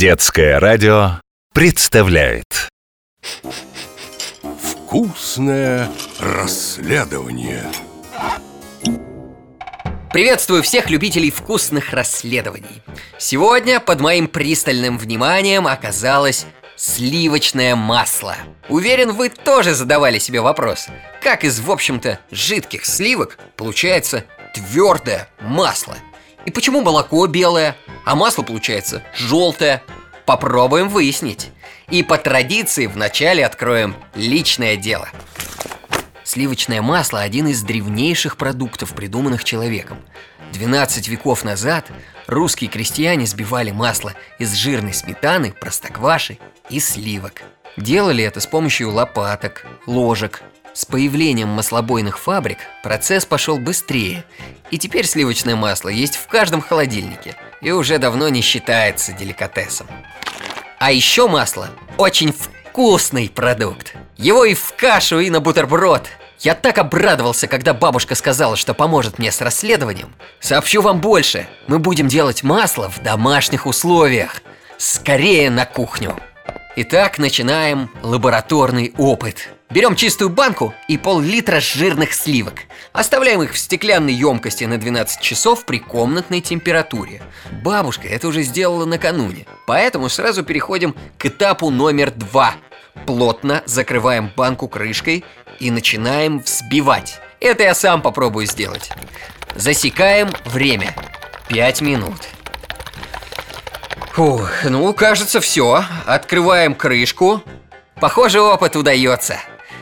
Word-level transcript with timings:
Детское 0.00 0.58
радио 0.58 1.20
представляет. 1.52 2.70
Вкусное 4.58 5.90
расследование. 6.18 7.70
Приветствую 10.10 10.62
всех 10.62 10.88
любителей 10.88 11.30
вкусных 11.30 11.92
расследований. 11.92 12.82
Сегодня 13.18 13.78
под 13.78 14.00
моим 14.00 14.26
пристальным 14.26 14.96
вниманием 14.96 15.66
оказалось 15.66 16.46
сливочное 16.76 17.76
масло. 17.76 18.36
Уверен, 18.70 19.12
вы 19.12 19.28
тоже 19.28 19.74
задавали 19.74 20.18
себе 20.18 20.40
вопрос 20.40 20.86
Как 21.22 21.44
из, 21.44 21.60
в 21.60 21.70
общем-то, 21.70 22.18
жидких 22.30 22.86
сливок 22.86 23.36
получается 23.54 24.24
твердое 24.54 25.28
масло? 25.42 25.94
И 26.46 26.50
почему 26.50 26.80
молоко 26.80 27.26
белое, 27.26 27.76
а 28.04 28.14
масло 28.14 28.42
получается 28.42 29.02
желтое 29.14 29.82
Попробуем 30.26 30.88
выяснить 30.88 31.50
И 31.88 32.02
по 32.02 32.16
традиции 32.16 32.86
вначале 32.86 33.44
откроем 33.44 33.96
личное 34.14 34.76
дело 34.76 35.08
Сливочное 36.30 36.80
масло– 36.80 37.20
один 37.22 37.48
из 37.48 37.60
древнейших 37.62 38.36
продуктов, 38.36 38.94
придуманных 38.94 39.42
человеком. 39.42 39.98
12 40.52 41.08
веков 41.08 41.42
назад 41.42 41.90
русские 42.28 42.70
крестьяне 42.70 43.26
сбивали 43.26 43.72
масло 43.72 44.14
из 44.38 44.54
жирной 44.54 44.94
сметаны, 44.94 45.50
простокваши 45.50 46.38
и 46.68 46.78
сливок. 46.78 47.42
Делали 47.76 48.22
это 48.22 48.38
с 48.38 48.46
помощью 48.46 48.92
лопаток, 48.92 49.66
ложек. 49.86 50.42
С 50.72 50.84
появлением 50.84 51.48
маслобойных 51.48 52.16
фабрик 52.16 52.58
процесс 52.84 53.26
пошел 53.26 53.58
быстрее, 53.58 54.24
и 54.70 54.78
теперь 54.78 55.06
сливочное 55.06 55.56
масло 55.56 55.88
есть 55.88 56.14
в 56.14 56.28
каждом 56.28 56.60
холодильнике 56.60 57.34
и 57.60 57.70
уже 57.70 57.98
давно 57.98 58.28
не 58.28 58.40
считается 58.40 59.12
деликатесом. 59.12 59.86
А 60.78 60.92
еще 60.92 61.28
масло 61.28 61.68
очень 61.98 62.32
вкусный 62.32 63.28
продукт. 63.28 63.94
Его 64.16 64.44
и 64.44 64.54
в 64.54 64.74
кашу, 64.76 65.20
и 65.20 65.30
на 65.30 65.40
бутерброд. 65.40 66.08
Я 66.38 66.54
так 66.54 66.78
обрадовался, 66.78 67.48
когда 67.48 67.74
бабушка 67.74 68.14
сказала, 68.14 68.56
что 68.56 68.72
поможет 68.72 69.18
мне 69.18 69.30
с 69.30 69.42
расследованием. 69.42 70.14
Сообщу 70.40 70.80
вам 70.80 71.00
больше. 71.00 71.46
Мы 71.66 71.78
будем 71.78 72.08
делать 72.08 72.42
масло 72.42 72.88
в 72.88 73.02
домашних 73.02 73.66
условиях. 73.66 74.40
Скорее 74.78 75.50
на 75.50 75.66
кухню. 75.66 76.18
Итак, 76.76 77.18
начинаем 77.18 77.90
лабораторный 78.02 78.94
опыт. 78.96 79.50
Берем 79.70 79.94
чистую 79.94 80.30
банку 80.30 80.74
и 80.88 80.98
пол-литра 80.98 81.60
жирных 81.60 82.12
сливок. 82.12 82.62
Оставляем 82.92 83.40
их 83.42 83.52
в 83.52 83.58
стеклянной 83.58 84.12
емкости 84.12 84.64
на 84.64 84.78
12 84.78 85.20
часов 85.20 85.64
при 85.64 85.78
комнатной 85.78 86.40
температуре. 86.40 87.22
Бабушка 87.62 88.08
это 88.08 88.26
уже 88.26 88.42
сделала 88.42 88.84
накануне, 88.84 89.46
поэтому 89.68 90.08
сразу 90.08 90.42
переходим 90.42 90.96
к 91.18 91.26
этапу 91.26 91.70
номер 91.70 92.10
два. 92.10 92.54
Плотно 93.06 93.62
закрываем 93.64 94.32
банку 94.36 94.66
крышкой 94.66 95.24
и 95.60 95.70
начинаем 95.70 96.40
взбивать. 96.40 97.20
Это 97.38 97.62
я 97.62 97.74
сам 97.74 98.02
попробую 98.02 98.46
сделать. 98.46 98.90
Засекаем 99.54 100.30
время. 100.46 100.96
5 101.48 101.80
минут. 101.80 102.28
Фух, 104.14 104.50
ну, 104.64 104.92
кажется, 104.94 105.40
все. 105.40 105.84
Открываем 106.06 106.74
крышку. 106.74 107.42
Похоже, 108.00 108.40
опыт 108.40 108.74
удается. 108.74 109.38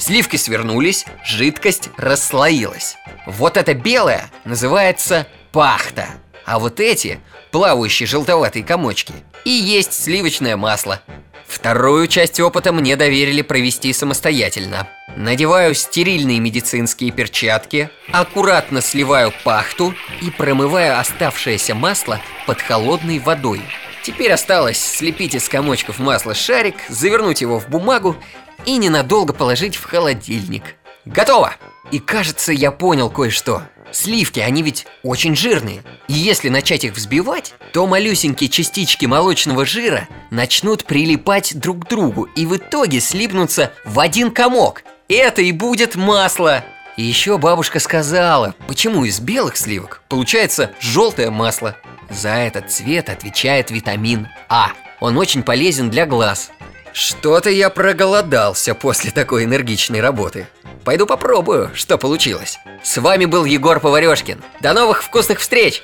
Сливки 0.00 0.36
свернулись, 0.36 1.04
жидкость 1.22 1.90
расслоилась. 1.98 2.96
Вот 3.26 3.58
это 3.58 3.74
белое 3.74 4.30
называется 4.46 5.26
пахта. 5.52 6.08
А 6.46 6.58
вот 6.58 6.80
эти, 6.80 7.20
плавающие 7.50 8.06
желтоватые 8.06 8.64
комочки, 8.64 9.12
и 9.44 9.50
есть 9.50 9.92
сливочное 9.92 10.56
масло. 10.56 11.02
Вторую 11.46 12.06
часть 12.06 12.40
опыта 12.40 12.72
мне 12.72 12.96
доверили 12.96 13.42
провести 13.42 13.92
самостоятельно. 13.92 14.88
Надеваю 15.16 15.74
стерильные 15.74 16.40
медицинские 16.40 17.10
перчатки, 17.10 17.90
аккуратно 18.10 18.80
сливаю 18.80 19.34
пахту 19.44 19.94
и 20.22 20.30
промываю 20.30 20.98
оставшееся 20.98 21.74
масло 21.74 22.20
под 22.46 22.62
холодной 22.62 23.18
водой. 23.18 23.60
Теперь 24.02 24.32
осталось 24.32 24.78
слепить 24.78 25.34
из 25.34 25.48
комочков 25.48 25.98
масла 25.98 26.34
шарик, 26.34 26.76
завернуть 26.88 27.42
его 27.42 27.60
в 27.60 27.68
бумагу 27.68 28.16
и 28.64 28.78
ненадолго 28.78 29.32
положить 29.32 29.76
в 29.76 29.84
холодильник. 29.84 30.76
Готово! 31.04 31.54
И 31.90 31.98
кажется, 31.98 32.52
я 32.52 32.70
понял 32.70 33.10
кое-что. 33.10 33.62
Сливки, 33.92 34.40
они 34.40 34.62
ведь 34.62 34.86
очень 35.02 35.34
жирные. 35.34 35.82
И 36.08 36.12
если 36.12 36.48
начать 36.48 36.84
их 36.84 36.94
взбивать, 36.94 37.54
то 37.72 37.86
малюсенькие 37.86 38.48
частички 38.48 39.06
молочного 39.06 39.66
жира 39.66 40.08
начнут 40.30 40.84
прилипать 40.84 41.58
друг 41.58 41.84
к 41.84 41.88
другу 41.88 42.24
и 42.36 42.46
в 42.46 42.56
итоге 42.56 43.00
слипнутся 43.00 43.72
в 43.84 43.98
один 43.98 44.30
комок. 44.30 44.84
Это 45.08 45.42
и 45.42 45.52
будет 45.52 45.96
масло. 45.96 46.64
И 46.96 47.02
еще 47.02 47.38
бабушка 47.38 47.80
сказала, 47.80 48.54
почему 48.68 49.04
из 49.04 49.20
белых 49.20 49.56
сливок 49.56 50.02
получается 50.08 50.70
желтое 50.80 51.30
масло. 51.30 51.76
За 52.10 52.30
этот 52.30 52.70
цвет 52.70 53.08
отвечает 53.08 53.70
витамин 53.70 54.28
А. 54.48 54.72
Он 55.00 55.16
очень 55.16 55.42
полезен 55.42 55.90
для 55.90 56.04
глаз. 56.06 56.50
Что-то 56.92 57.50
я 57.50 57.70
проголодался 57.70 58.74
после 58.74 59.12
такой 59.12 59.44
энергичной 59.44 60.00
работы. 60.00 60.48
Пойду 60.84 61.06
попробую, 61.06 61.70
что 61.74 61.98
получилось. 61.98 62.58
С 62.82 63.00
вами 63.00 63.26
был 63.26 63.44
Егор 63.44 63.78
Поварешкин. 63.80 64.42
До 64.60 64.72
новых 64.72 65.02
вкусных 65.04 65.38
встреч! 65.38 65.82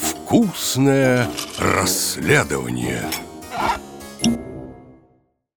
Вкусное 0.00 1.28
расследование 1.58 3.04